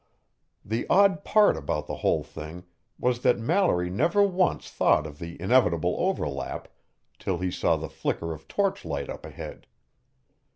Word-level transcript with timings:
The 0.65 0.87
odd 0.89 1.23
part 1.23 1.55
about 1.55 1.85
the 1.85 1.97
whole 1.97 2.23
thing 2.23 2.63
was 2.97 3.19
that 3.21 3.37
Mallory 3.37 3.91
never 3.91 4.23
once 4.23 4.67
thought 4.67 5.05
of 5.05 5.19
the 5.19 5.39
inevitable 5.39 5.95
overlap 5.99 6.69
till 7.19 7.37
he 7.37 7.51
saw 7.51 7.75
the 7.77 7.87
flicker 7.87 8.33
of 8.33 8.47
torchlight 8.47 9.09
up 9.11 9.27
ahead. 9.27 9.67